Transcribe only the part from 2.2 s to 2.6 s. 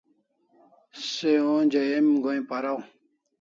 go'in